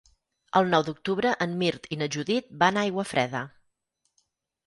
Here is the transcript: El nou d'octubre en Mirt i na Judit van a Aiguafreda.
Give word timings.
El 0.59 0.69
nou 0.69 0.85
d'octubre 0.85 1.33
en 1.45 1.51
Mirt 1.59 1.85
i 1.95 1.99
na 2.01 2.07
Judit 2.15 2.49
van 2.63 2.79
a 2.79 2.85
Aiguafreda. 2.87 3.45